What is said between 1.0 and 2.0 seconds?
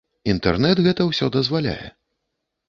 ўсё дазваляе.